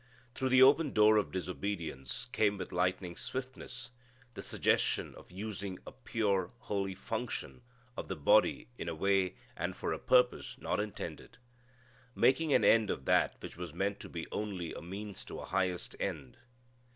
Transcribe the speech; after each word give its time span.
Through 0.33 0.49
the 0.49 0.63
open 0.63 0.93
door 0.93 1.17
of 1.17 1.31
disobedience 1.31 2.25
came 2.31 2.57
with 2.57 2.71
lightning 2.71 3.15
swiftness 3.15 3.91
the 4.33 4.41
suggestion 4.41 5.13
of 5.13 5.29
using 5.29 5.77
a 5.85 5.91
pure, 5.91 6.49
holy 6.61 6.95
function 6.95 7.61
of 7.95 8.07
the 8.07 8.15
body 8.15 8.67
in 8.79 8.89
a 8.89 8.95
way 8.95 9.35
and 9.55 9.75
for 9.75 9.93
a 9.93 9.99
purpose 9.99 10.57
not 10.57 10.79
intended. 10.79 11.37
Making 12.15 12.51
an 12.51 12.63
end 12.65 12.89
of 12.89 13.05
that 13.05 13.35
which 13.41 13.57
was 13.57 13.75
meant 13.75 13.99
to 13.99 14.09
be 14.09 14.25
only 14.31 14.73
a 14.73 14.81
means 14.81 15.23
to 15.25 15.39
a 15.39 15.45
highest 15.45 15.95
end. 15.99 16.39